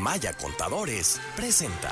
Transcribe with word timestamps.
Maya 0.00 0.32
Contadores 0.32 1.20
presenta 1.36 1.90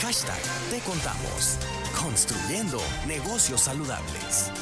hashtag 0.00 0.38
Te 0.70 0.78
Contamos, 0.88 1.58
construyendo 2.00 2.78
negocios 3.08 3.62
saludables. 3.62 4.52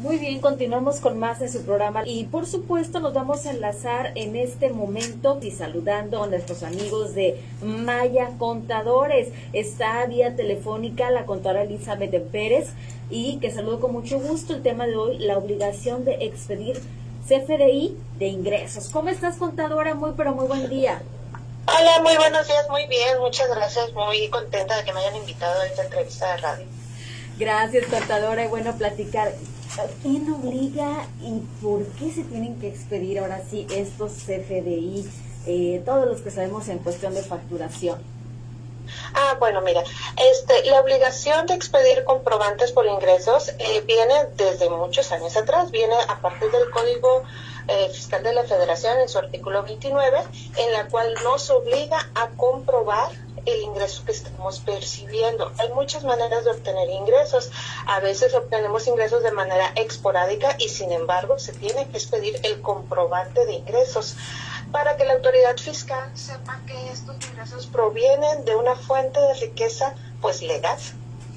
Muy 0.00 0.18
bien, 0.18 0.42
continuamos 0.42 1.00
con 1.00 1.18
más 1.18 1.40
de 1.40 1.48
su 1.48 1.62
programa 1.62 2.06
y 2.06 2.24
por 2.24 2.44
supuesto 2.44 3.00
nos 3.00 3.14
vamos 3.14 3.46
a 3.46 3.50
enlazar 3.50 4.12
en 4.14 4.36
este 4.36 4.68
momento 4.68 5.38
y 5.40 5.52
saludando 5.52 6.22
a 6.22 6.26
nuestros 6.26 6.62
amigos 6.62 7.14
de 7.14 7.40
Maya 7.62 8.32
Contadores. 8.36 9.28
Está 9.54 10.04
vía 10.04 10.36
telefónica 10.36 11.10
la 11.10 11.24
contadora 11.24 11.62
Elizabeth 11.62 12.30
Pérez 12.30 12.74
y 13.08 13.38
que 13.38 13.50
saludo 13.50 13.80
con 13.80 13.92
mucho 13.92 14.20
gusto 14.20 14.54
el 14.54 14.62
tema 14.62 14.86
de 14.86 14.96
hoy, 14.96 15.18
la 15.18 15.38
obligación 15.38 16.04
de 16.04 16.26
expedir 16.26 16.78
CFDI 17.30 17.96
de 18.18 18.26
ingresos. 18.26 18.88
¿Cómo 18.88 19.08
estás, 19.08 19.36
contadora? 19.36 19.94
Muy, 19.94 20.14
pero 20.16 20.34
muy 20.34 20.48
buen 20.48 20.68
día. 20.68 21.00
Hola, 21.66 22.02
muy 22.02 22.16
buenos 22.16 22.48
días, 22.48 22.68
muy 22.68 22.88
bien, 22.88 23.20
muchas 23.20 23.48
gracias, 23.48 23.92
muy 23.92 24.28
contenta 24.30 24.76
de 24.76 24.84
que 24.84 24.92
me 24.92 24.98
hayan 24.98 25.14
invitado 25.14 25.60
a 25.60 25.66
esta 25.66 25.84
entrevista 25.84 26.32
de 26.32 26.36
radio. 26.38 26.66
Gracias, 27.38 27.86
contadora, 27.86 28.44
y 28.44 28.48
bueno, 28.48 28.74
platicar. 28.76 29.32
¿Quién 30.02 30.28
obliga 30.32 31.06
y 31.22 31.38
por 31.62 31.86
qué 31.92 32.10
se 32.10 32.24
tienen 32.24 32.58
que 32.58 32.66
expedir 32.66 33.20
ahora 33.20 33.40
sí 33.48 33.64
estos 33.70 34.10
CFDI, 34.26 35.08
eh, 35.46 35.82
todos 35.86 36.08
los 36.08 36.22
que 36.22 36.32
sabemos 36.32 36.66
en 36.66 36.78
cuestión 36.78 37.14
de 37.14 37.22
facturación? 37.22 38.00
Ah, 39.14 39.36
bueno, 39.38 39.60
mira, 39.60 39.82
este, 40.16 40.64
la 40.66 40.80
obligación 40.80 41.46
de 41.46 41.54
expedir 41.54 42.04
comprobantes 42.04 42.72
por 42.72 42.86
ingresos 42.86 43.50
eh, 43.58 43.82
viene 43.86 44.26
desde 44.36 44.70
muchos 44.70 45.10
años 45.12 45.36
atrás, 45.36 45.70
viene 45.70 45.94
a 46.08 46.20
partir 46.20 46.50
del 46.50 46.70
Código 46.70 47.22
eh, 47.68 47.88
Fiscal 47.90 48.22
de 48.22 48.32
la 48.32 48.44
Federación 48.44 48.98
en 48.98 49.08
su 49.08 49.18
artículo 49.18 49.62
29, 49.62 50.22
en 50.56 50.72
la 50.72 50.88
cual 50.88 51.14
nos 51.24 51.50
obliga 51.50 52.08
a 52.14 52.28
comprobar 52.30 53.10
el 53.46 53.62
ingreso 53.62 54.04
que 54.04 54.12
estamos 54.12 54.60
percibiendo. 54.60 55.50
Hay 55.58 55.70
muchas 55.70 56.04
maneras 56.04 56.44
de 56.44 56.50
obtener 56.50 56.88
ingresos. 56.90 57.50
A 57.86 58.00
veces 58.00 58.34
obtenemos 58.34 58.86
ingresos 58.86 59.22
de 59.22 59.32
manera 59.32 59.72
esporádica 59.76 60.56
y 60.58 60.68
sin 60.68 60.92
embargo 60.92 61.38
se 61.38 61.52
tiene 61.52 61.88
que 61.88 61.96
expedir 61.96 62.38
el 62.42 62.60
comprobante 62.60 63.46
de 63.46 63.54
ingresos 63.54 64.16
para 64.72 64.96
que 64.96 65.04
la 65.04 65.14
autoridad 65.14 65.56
fiscal 65.56 66.10
sepa 66.14 66.60
que 66.66 66.90
estos 66.90 67.16
ingresos 67.28 67.66
provienen 67.66 68.44
de 68.44 68.54
una 68.54 68.76
fuente 68.76 69.20
de 69.20 69.34
riqueza 69.34 69.94
pues 70.20 70.42
legal 70.42 70.78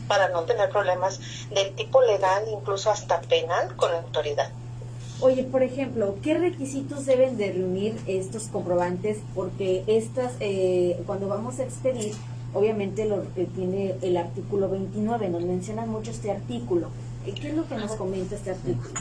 para 0.07 0.29
no 0.29 0.43
tener 0.43 0.69
problemas 0.69 1.19
del 1.49 1.73
tipo 1.75 2.01
legal, 2.01 2.43
incluso 2.51 2.91
hasta 2.91 3.21
penal 3.21 3.75
con 3.75 3.91
la 3.91 3.99
autoridad. 3.99 4.49
Oye, 5.21 5.43
por 5.43 5.63
ejemplo, 5.63 6.15
¿qué 6.21 6.33
requisitos 6.33 7.05
deben 7.05 7.37
de 7.37 7.53
reunir 7.53 7.99
estos 8.07 8.47
comprobantes? 8.49 9.19
Porque 9.33 9.83
estas, 9.87 10.33
eh, 10.39 11.01
cuando 11.05 11.27
vamos 11.27 11.59
a 11.59 11.63
expedir, 11.63 12.13
obviamente 12.53 13.05
lo 13.05 13.23
que 13.33 13.45
tiene 13.45 13.95
el 14.01 14.17
artículo 14.17 14.69
29, 14.69 15.29
nos 15.29 15.43
mencionan 15.43 15.89
mucho 15.89 16.11
este 16.11 16.31
artículo. 16.31 16.89
¿Qué 17.23 17.47
es 17.47 17.53
lo 17.53 17.67
que 17.67 17.75
nos 17.75 17.95
comenta 17.95 18.35
este 18.35 18.51
artículo? 18.51 18.93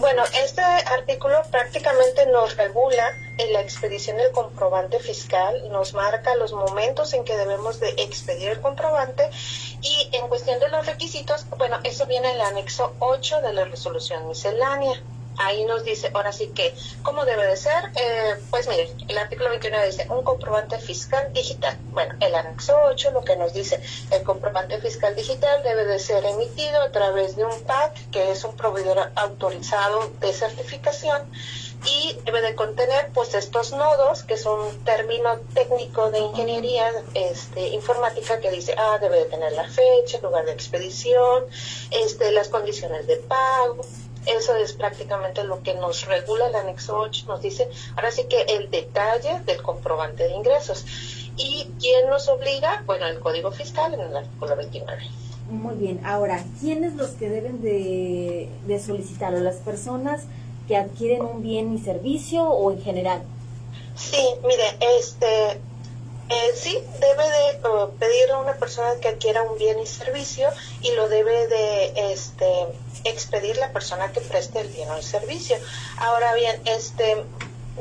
Bueno, 0.00 0.22
este 0.44 0.62
artículo 0.62 1.42
prácticamente 1.50 2.26
nos 2.26 2.56
regula 2.56 3.04
en 3.38 3.52
la 3.52 3.60
expedición 3.60 4.16
del 4.16 4.30
comprobante 4.30 5.00
fiscal, 5.00 5.68
nos 5.70 5.92
marca 5.94 6.36
los 6.36 6.52
momentos 6.52 7.12
en 7.14 7.24
que 7.24 7.36
debemos 7.36 7.80
de 7.80 7.90
expedir 7.98 8.50
el 8.50 8.60
comprobante 8.60 9.28
y 9.82 10.08
en 10.12 10.28
cuestión 10.28 10.60
de 10.60 10.68
los 10.68 10.86
requisitos, 10.86 11.46
bueno, 11.58 11.78
eso 11.82 12.06
viene 12.06 12.28
en 12.28 12.34
el 12.36 12.40
anexo 12.42 12.94
8 13.00 13.40
de 13.40 13.52
la 13.54 13.64
resolución 13.64 14.28
miscelánea 14.28 15.02
ahí 15.40 15.64
nos 15.64 15.84
dice, 15.84 16.10
ahora 16.14 16.32
sí 16.32 16.48
que, 16.48 16.74
¿cómo 17.02 17.24
debe 17.24 17.46
de 17.46 17.56
ser? 17.56 17.90
Eh, 17.96 18.36
pues 18.50 18.68
mire, 18.68 18.90
el 19.08 19.18
artículo 19.18 19.50
29 19.50 19.86
dice, 19.86 20.06
un 20.10 20.22
comprobante 20.22 20.78
fiscal 20.78 21.32
digital. 21.32 21.76
Bueno, 21.90 22.14
el 22.20 22.34
anexo 22.34 22.76
8 22.84 23.10
lo 23.12 23.24
que 23.24 23.36
nos 23.36 23.52
dice, 23.52 23.80
el 24.10 24.22
comprobante 24.22 24.80
fiscal 24.80 25.14
digital 25.16 25.62
debe 25.62 25.84
de 25.84 25.98
ser 25.98 26.24
emitido 26.24 26.82
a 26.82 26.90
través 26.92 27.36
de 27.36 27.44
un 27.44 27.62
PAC, 27.62 28.10
que 28.10 28.30
es 28.30 28.44
un 28.44 28.56
proveedor 28.56 29.10
autorizado 29.16 30.10
de 30.20 30.32
certificación, 30.32 31.22
y 31.84 32.18
debe 32.24 32.42
de 32.42 32.54
contener 32.54 33.08
pues 33.14 33.34
estos 33.34 33.72
nodos 33.72 34.22
que 34.24 34.36
son 34.36 34.60
un 34.60 34.84
término 34.84 35.38
técnico 35.54 36.10
de 36.10 36.18
ingeniería 36.18 36.90
este, 37.14 37.68
informática 37.68 38.38
que 38.38 38.50
dice 38.50 38.74
ah 38.76 38.98
debe 39.00 39.20
de 39.20 39.24
tener 39.24 39.52
la 39.52 39.64
fecha 39.64 40.18
lugar 40.20 40.44
de 40.44 40.52
expedición 40.52 41.44
este 41.90 42.32
las 42.32 42.48
condiciones 42.48 43.06
de 43.06 43.16
pago 43.16 43.80
eso 44.26 44.54
es 44.56 44.72
prácticamente 44.74 45.44
lo 45.44 45.62
que 45.62 45.74
nos 45.74 46.06
regula 46.06 46.48
el 46.48 46.54
anexo 46.54 46.98
8, 46.98 47.24
nos 47.26 47.40
dice 47.40 47.68
ahora 47.96 48.10
sí 48.10 48.24
que 48.28 48.42
el 48.42 48.70
detalle 48.70 49.40
del 49.46 49.62
comprobante 49.62 50.24
de 50.24 50.34
ingresos. 50.34 50.84
¿Y 51.36 51.70
quién 51.80 52.08
nos 52.10 52.28
obliga? 52.28 52.82
Bueno, 52.86 53.06
el 53.06 53.18
Código 53.20 53.50
Fiscal 53.50 53.94
en 53.94 54.00
el 54.00 54.16
artículo 54.16 54.56
29. 54.56 55.02
Muy 55.50 55.74
bien, 55.74 56.00
ahora, 56.04 56.44
¿quiénes 56.60 56.94
los 56.94 57.10
que 57.10 57.28
deben 57.28 57.62
de, 57.62 58.48
de 58.66 58.78
solicitarlo? 58.78 59.40
¿Las 59.40 59.56
personas 59.56 60.22
que 60.68 60.76
adquieren 60.76 61.22
un 61.22 61.42
bien 61.42 61.74
y 61.74 61.78
servicio 61.78 62.44
o 62.44 62.70
en 62.70 62.82
general? 62.82 63.22
Sí, 63.96 64.24
mire, 64.46 64.76
este, 64.98 65.60
eh, 66.30 66.52
sí, 66.54 66.78
debe 67.00 67.24
de 67.28 67.68
uh, 67.68 67.90
pedirle 67.98 68.34
a 68.34 68.38
una 68.38 68.54
persona 68.54 68.94
que 69.00 69.08
adquiera 69.08 69.42
un 69.42 69.58
bien 69.58 69.80
y 69.80 69.86
servicio 69.86 70.48
y 70.80 70.92
lo 70.92 71.08
debe 71.08 71.48
de 71.48 72.12
este, 72.12 72.66
expedir 73.04 73.56
la 73.56 73.72
persona 73.72 74.12
que 74.12 74.20
preste 74.20 74.60
el 74.60 74.68
bien 74.68 74.88
o 74.90 74.96
el 74.96 75.02
servicio. 75.02 75.56
Ahora 75.98 76.32
bien, 76.34 76.60
este, 76.66 77.24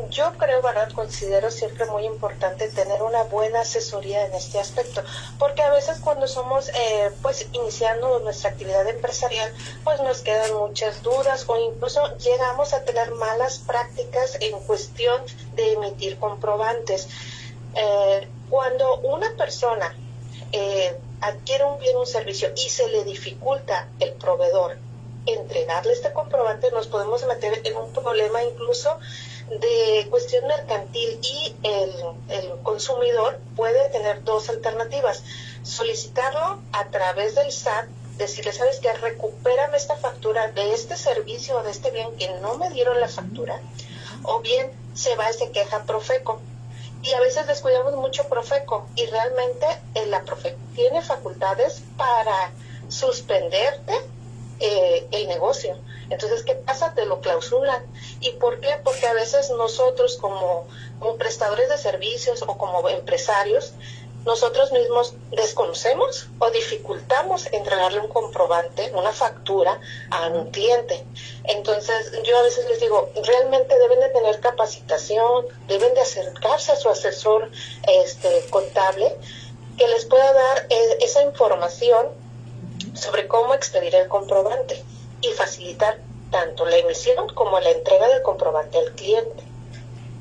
yo 0.10 0.34
creo, 0.38 0.62
¿verdad? 0.62 0.92
Considero 0.94 1.52
siempre 1.52 1.86
muy 1.86 2.06
importante 2.06 2.70
tener 2.70 3.04
una 3.04 3.24
buena 3.24 3.62
asesoría 3.62 4.26
en 4.26 4.34
este 4.34 4.60
aspecto, 4.60 5.04
porque 5.38 5.62
a 5.62 5.72
veces 5.72 6.00
cuando 6.00 6.28
somos, 6.28 6.70
eh, 6.70 7.12
pues, 7.22 7.48
iniciando 7.54 8.20
nuestra 8.20 8.50
actividad 8.50 8.88
empresarial, 8.88 9.54
pues 9.84 10.02
nos 10.02 10.22
quedan 10.22 10.54
muchas 10.56 11.04
dudas 11.04 11.46
o 11.48 11.58
incluso 11.58 12.18
llegamos 12.18 12.74
a 12.74 12.84
tener 12.84 13.12
malas 13.12 13.60
prácticas 13.60 14.38
en 14.40 14.58
cuestión 14.62 15.22
de 15.56 15.74
emitir 15.74 16.18
comprobantes. 16.18 17.08
Eh, 17.76 18.28
cuando 18.50 18.98
una 19.00 19.36
persona 19.36 19.96
eh, 20.52 20.98
adquiere 21.22 21.64
un 21.66 21.80
bien 21.80 21.96
o 21.96 22.02
un 22.02 22.08
servicio 22.08 22.52
y 22.56 22.70
se 22.70 22.88
le 22.88 23.04
dificulta 23.04 23.88
el 24.00 24.14
proveedor 24.14 24.78
entregarle 25.26 25.94
este 25.94 26.14
comprobante, 26.14 26.72
nos 26.72 26.88
podemos 26.88 27.26
meter 27.26 27.62
en 27.66 27.78
un 27.78 27.92
problema 27.94 28.44
incluso 28.44 28.98
de 29.60 30.08
cuestión 30.10 30.48
mercantil 30.48 31.20
y 31.22 31.56
el, 31.64 31.92
el 32.30 32.60
consumidor 32.64 33.40
puede 33.56 33.90
tener 33.90 34.24
dos 34.24 34.50
alternativas. 34.50 35.24
Solicitarlo 35.64 36.60
a 36.72 36.86
través 36.90 37.36
del 37.36 37.52
SAT, 37.52 37.88
decirle, 38.18 38.54
¿sabes 38.54 38.80
qué? 38.80 38.92
Recupérame 38.94 39.76
esta 39.78 39.96
factura 39.98 40.52
de 40.52 40.74
este 40.74 40.96
servicio 40.96 41.58
o 41.58 41.64
de 41.64 41.72
este 41.72 41.92
bien 41.92 42.16
que 42.18 42.30
no 42.42 42.56
me 42.56 42.70
dieron 42.70 43.00
la 43.00 43.08
factura. 43.08 43.60
O 44.24 44.40
bien 44.40 44.72
se 44.94 45.16
va 45.16 45.30
y 45.30 45.34
se 45.34 45.52
queja 45.52 45.84
Profeco 45.84 46.40
y 47.02 47.14
a 47.14 47.20
veces 47.20 47.48
descuidamos 47.48 47.96
mucho 47.96 48.28
Profeco 48.28 48.88
y 48.96 49.06
realmente 49.06 49.66
eh, 49.96 50.06
la 50.08 50.24
Profeco 50.24 50.60
tiene 50.76 51.02
facultades 51.02 51.84
para 51.98 52.52
suspenderte 52.88 53.94
eh, 54.60 55.08
el 55.12 55.28
negocio. 55.28 55.78
Entonces, 56.10 56.44
¿qué 56.44 56.56
pasa? 56.56 56.94
Te 56.94 57.06
lo 57.06 57.22
clausulan. 57.22 57.84
¿Y 58.20 58.32
por 58.32 58.60
qué? 58.60 58.80
Porque 58.84 59.08
a 59.08 59.14
veces 59.14 59.50
nosotros 59.52 60.18
como, 60.18 60.68
como 61.00 61.16
prestadores 61.16 61.70
de 61.70 61.78
servicios 61.78 62.42
o 62.42 62.58
como 62.58 62.88
empresarios 62.90 63.74
nosotros 64.30 64.72
mismos 64.72 65.16
desconocemos 65.32 66.28
o 66.38 66.52
dificultamos 66.52 67.48
entregarle 67.52 68.00
un 68.00 68.10
comprobante, 68.10 68.92
una 68.94 69.12
factura 69.12 69.82
a 70.12 70.28
un 70.28 70.52
cliente. 70.52 71.04
Entonces, 71.46 72.12
yo 72.24 72.38
a 72.38 72.44
veces 72.44 72.68
les 72.70 72.80
digo, 72.80 73.10
realmente 73.26 73.78
deben 73.80 74.00
de 74.00 74.10
tener 74.10 74.40
capacitación, 74.40 75.48
deben 75.68 75.96
de 75.96 76.02
acercarse 76.02 76.72
a 76.72 76.76
su 76.76 76.90
asesor 76.90 77.50
este, 77.88 78.46
contable 78.52 79.16
que 79.78 79.88
les 79.88 80.06
pueda 80.06 80.32
dar 80.32 80.68
eh, 80.70 80.98
esa 81.02 81.24
información 81.24 82.10
sobre 82.94 83.28
cómo 83.28 83.56
expedir 83.56 83.96
el 83.96 84.08
comprobante 84.08 84.84
y 85.22 85.30
facilitar 85.30 85.98
tanto 86.30 86.68
la 86.68 86.78
emisión 86.78 87.34
como 87.34 87.60
la 87.60 87.72
entrega 87.72 88.08
del 88.10 88.22
comprobante 88.22 88.78
al 88.78 88.92
cliente. 88.92 89.49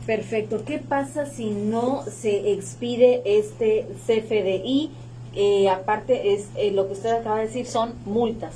Perfecto. 0.09 0.65
¿Qué 0.65 0.79
pasa 0.79 1.27
si 1.27 1.51
no 1.51 2.03
se 2.11 2.55
expide 2.55 3.21
este 3.27 3.87
CFDI? 4.07 4.91
Eh, 5.35 5.69
aparte, 5.69 6.33
es 6.33 6.47
eh, 6.57 6.71
lo 6.71 6.87
que 6.87 6.95
usted 6.95 7.11
acaba 7.11 7.37
de 7.37 7.49
decir, 7.49 7.67
son 7.67 7.95
multas. 8.07 8.55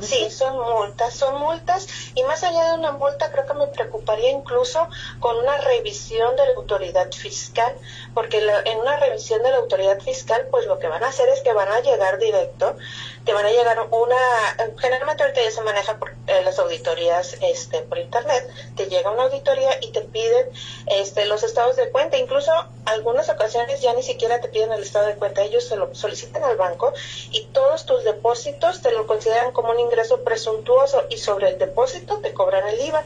Sí, 0.00 0.30
son 0.30 0.56
multas, 0.58 1.14
son 1.14 1.40
multas 1.40 1.86
y 2.14 2.22
más 2.22 2.42
allá 2.42 2.70
de 2.70 2.78
una 2.78 2.92
multa 2.92 3.30
creo 3.30 3.44
que 3.44 3.52
me 3.52 3.66
preocuparía 3.66 4.30
incluso 4.30 4.88
con 5.20 5.36
una 5.36 5.58
revisión 5.58 6.34
de 6.36 6.46
la 6.46 6.54
autoridad 6.54 7.12
fiscal, 7.12 7.74
porque 8.14 8.38
en 8.38 8.78
una 8.78 8.96
revisión 8.96 9.42
de 9.42 9.50
la 9.50 9.58
autoridad 9.58 10.00
fiscal 10.00 10.46
pues 10.50 10.66
lo 10.66 10.78
que 10.78 10.88
van 10.88 11.04
a 11.04 11.08
hacer 11.08 11.28
es 11.28 11.42
que 11.42 11.52
van 11.52 11.68
a 11.68 11.80
llegar 11.80 12.18
directo 12.18 12.76
te 13.24 13.32
van 13.32 13.46
a 13.46 13.50
llegar 13.50 13.88
una, 13.90 14.16
generalmente 14.78 15.22
ahorita 15.22 15.42
ya 15.42 15.50
se 15.50 15.62
maneja 15.62 15.98
por 15.98 16.10
eh, 16.26 16.42
las 16.44 16.58
auditorías 16.58 17.36
este, 17.40 17.80
por 17.80 17.98
internet, 17.98 18.48
te 18.76 18.86
llega 18.86 19.10
una 19.10 19.24
auditoría 19.24 19.78
y 19.80 19.92
te 19.92 20.02
piden 20.02 20.48
este, 20.86 21.24
los 21.24 21.42
estados 21.42 21.76
de 21.76 21.90
cuenta, 21.90 22.18
incluso 22.18 22.52
algunas 22.84 23.28
ocasiones 23.30 23.80
ya 23.80 23.94
ni 23.94 24.02
siquiera 24.02 24.40
te 24.40 24.48
piden 24.48 24.72
el 24.72 24.82
estado 24.82 25.06
de 25.06 25.14
cuenta, 25.14 25.42
ellos 25.42 25.64
se 25.64 25.76
lo 25.76 25.94
solicitan 25.94 26.44
al 26.44 26.56
banco 26.56 26.92
y 27.30 27.46
todos 27.46 27.86
tus 27.86 28.04
depósitos 28.04 28.82
te 28.82 28.92
lo 28.92 29.06
consideran 29.06 29.52
como 29.52 29.70
un 29.70 29.80
ingreso 29.80 30.22
presuntuoso 30.22 31.04
y 31.08 31.16
sobre 31.16 31.48
el 31.48 31.58
depósito 31.58 32.18
te 32.18 32.34
cobran 32.34 32.68
el 32.68 32.80
IVA 32.80 33.04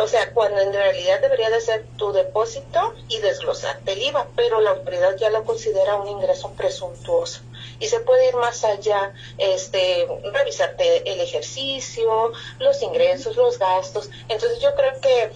o 0.00 0.06
sea, 0.06 0.32
cuando 0.32 0.60
en 0.60 0.72
realidad 0.72 1.20
debería 1.20 1.50
de 1.50 1.60
ser 1.60 1.84
tu 1.96 2.12
depósito 2.12 2.94
y 3.08 3.18
desglosarte 3.18 3.92
el 3.92 4.02
IVA, 4.02 4.26
pero 4.34 4.60
la 4.60 4.70
autoridad 4.70 5.16
ya 5.16 5.28
lo 5.28 5.44
considera 5.44 5.96
un 5.96 6.08
ingreso 6.08 6.50
presuntuoso. 6.52 7.40
Y 7.80 7.86
se 7.86 8.00
puede 8.00 8.28
ir 8.28 8.36
más 8.36 8.64
allá, 8.64 9.12
este, 9.38 10.06
revisarte 10.32 11.10
el 11.10 11.20
ejercicio, 11.20 12.32
los 12.58 12.82
ingresos, 12.82 13.36
los 13.36 13.58
gastos. 13.58 14.10
Entonces 14.28 14.60
yo 14.60 14.74
creo 14.74 15.00
que 15.00 15.30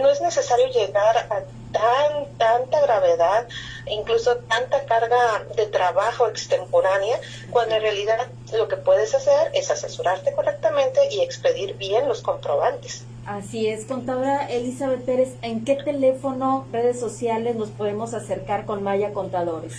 no 0.00 0.10
es 0.10 0.20
necesario 0.20 0.66
llegar 0.68 1.16
a 1.16 1.44
tan, 1.72 2.38
tanta 2.38 2.80
gravedad, 2.80 3.46
incluso 3.86 4.36
tanta 4.38 4.84
carga 4.84 5.44
de 5.56 5.66
trabajo 5.66 6.28
extemporánea, 6.28 7.20
cuando 7.50 7.74
en 7.76 7.82
realidad 7.82 8.28
lo 8.52 8.68
que 8.68 8.76
puedes 8.76 9.14
hacer 9.14 9.50
es 9.54 9.70
asesorarte 9.70 10.32
correctamente 10.32 11.00
y 11.10 11.20
expedir 11.20 11.74
bien 11.74 12.08
los 12.08 12.22
comprobantes. 12.22 13.04
Así 13.26 13.66
es, 13.66 13.84
contadora 13.86 14.46
Elizabeth 14.46 15.04
Pérez, 15.04 15.34
¿en 15.42 15.64
qué 15.64 15.74
teléfono, 15.74 16.66
redes 16.72 17.00
sociales 17.00 17.56
nos 17.56 17.70
podemos 17.70 18.14
acercar 18.14 18.66
con 18.66 18.84
Maya 18.84 19.12
Contadores? 19.12 19.74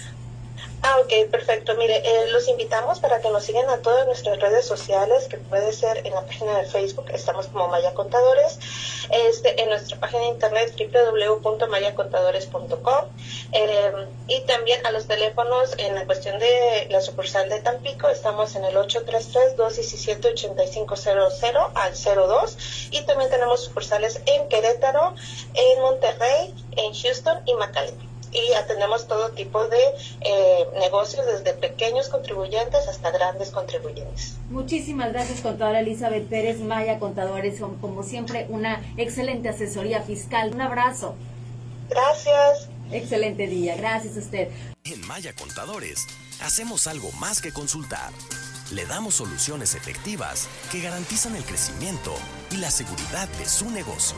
Ah, 0.83 0.98
ok, 1.00 1.12
perfecto. 1.31 1.74
Mire, 1.75 1.98
eh, 1.98 2.27
los 2.31 2.48
invitamos 2.48 3.00
para 3.00 3.19
que 3.19 3.30
nos 3.30 3.44
sigan 3.44 3.68
a 3.69 3.80
todas 3.80 4.06
nuestras 4.06 4.39
redes 4.39 4.65
sociales, 4.65 5.27
que 5.27 5.38
puede 5.38 5.74
ser 5.74 6.06
en 6.06 6.13
la 6.13 6.21
página 6.21 6.59
de 6.59 6.65
Facebook, 6.65 7.07
estamos 7.13 7.48
como 7.48 7.68
Maya 7.68 7.94
Contadores, 7.94 8.57
este, 9.09 9.62
en 9.62 9.69
nuestra 9.69 10.00
página 10.00 10.21
de 10.21 10.27
internet 10.30 10.74
www.mayacontadores.com 10.77 13.06
eh, 13.54 13.92
y 14.27 14.42
también 14.42 14.86
a 14.86 14.92
los 14.92 15.07
teléfonos 15.07 15.74
en 15.77 15.95
la 15.95 16.06
cuestión 16.06 16.38
de 16.39 16.88
la 16.89 17.01
sucursal 17.01 17.50
de 17.50 17.59
Tampico, 17.59 18.07
estamos 18.09 18.56
en 18.56 18.63
el 18.63 18.75
833-217-8500 18.75 21.71
al 21.74 21.94
02 21.94 22.57
y 22.92 23.01
también 23.01 23.30
tenemos 23.30 23.63
sucursales 23.63 24.21
en 24.25 24.48
Querétaro, 24.48 25.15
en 25.56 25.81
Monterrey, 25.81 26.54
en 26.77 26.94
Houston 26.94 27.42
y 27.45 27.54
McAllen 27.56 28.16
y 28.31 28.53
atendemos 28.53 29.07
todo 29.07 29.29
tipo 29.31 29.68
de 29.68 29.77
eh, 30.21 30.68
negocios, 30.79 31.25
desde 31.25 31.53
pequeños 31.53 32.09
contribuyentes 32.09 32.88
hasta 32.88 33.12
grandes 33.12 33.51
contribuyentes. 33.51 34.35
Muchísimas 34.50 35.12
gracias, 35.13 35.41
contadora 35.41 35.79
Elizabeth 35.79 36.27
Pérez 36.27 36.59
Maya, 36.59 37.00
contadores, 37.00 37.59
como 37.81 38.03
siempre, 38.03 38.45
una 38.50 38.81
excelente 38.97 39.50
asesoría 39.50 40.01
fiscal. 40.01 40.53
Un 40.53 40.62
abrazo. 40.62 41.15
Gracias. 41.89 42.69
Excelente 42.91 43.47
día, 43.47 43.75
gracias 43.75 44.15
a 44.15 44.19
usted. 44.19 44.50
En 44.85 45.06
Maya 45.07 45.33
Contadores, 45.33 46.07
hacemos 46.41 46.88
algo 46.88 47.12
más 47.13 47.41
que 47.41 47.51
consultar. 47.51 48.12
Le 48.71 48.85
damos 48.85 49.15
soluciones 49.15 49.75
efectivas 49.75 50.47
que 50.71 50.81
garantizan 50.81 51.35
el 51.35 51.44
crecimiento 51.44 52.13
y 52.51 52.57
la 52.57 52.71
seguridad 52.71 53.27
de 53.39 53.45
su 53.45 53.69
negocio. 53.69 54.18